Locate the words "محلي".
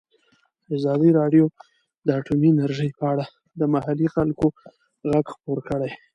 3.73-4.07